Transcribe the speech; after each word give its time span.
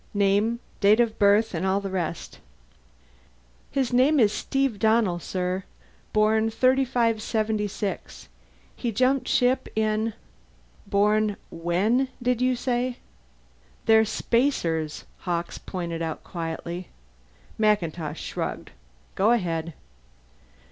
Name, 0.15 0.59
date 0.79 0.99
of 0.99 1.19
birth, 1.19 1.53
and 1.53 1.63
all 1.63 1.79
the 1.79 1.91
rest." 1.91 2.39
"His 3.69 3.93
name 3.93 4.19
is 4.19 4.33
Steve 4.33 4.79
Donnell, 4.79 5.19
sir. 5.19 5.63
Born 6.11 6.49
3576. 6.49 8.27
He 8.75 8.91
jumped 8.91 9.27
ship 9.27 9.67
in" 9.75 10.13
"Born 10.97 11.37
when, 11.51 12.07
did 12.19 12.41
you 12.41 12.55
say?" 12.55 12.97
"They're 13.85 14.03
spacers," 14.03 15.05
Hawkes 15.19 15.59
pointed 15.59 16.01
out 16.01 16.23
quietly. 16.23 16.89
MacIntosh 17.59 18.19
shrugged. 18.21 18.71
"Go 19.13 19.29
ahead." 19.29 19.75